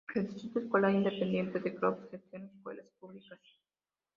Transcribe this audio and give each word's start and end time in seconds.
El 0.15 0.25
Distrito 0.27 0.57
Escolar 0.57 0.89
Independiente 0.95 1.59
de 1.59 1.75
Crosby 1.75 2.07
gestiona 2.09 2.47
escuelas 2.47 2.87
públicas. 2.99 3.39